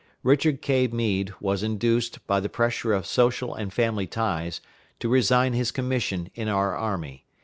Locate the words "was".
1.39-1.61